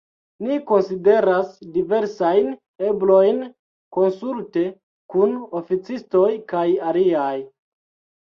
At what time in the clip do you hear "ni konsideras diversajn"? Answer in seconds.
0.43-2.47